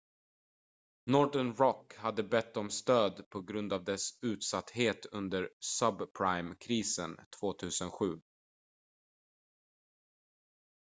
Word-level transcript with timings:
northern 1.05 1.53
rock 1.53 1.95
hade 1.95 2.23
bett 2.23 2.57
om 2.57 2.69
stöd 2.69 3.29
på 3.29 3.41
grund 3.41 3.73
av 3.73 3.83
dess 3.83 4.09
utsatthet 4.21 5.05
under 5.05 5.49
subprime-krisen 5.59 7.17
2007 7.39 8.21